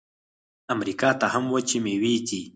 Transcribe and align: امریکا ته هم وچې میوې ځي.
امریکا 0.73 1.09
ته 1.19 1.25
هم 1.33 1.45
وچې 1.53 1.77
میوې 1.83 2.13
ځي. 2.27 2.41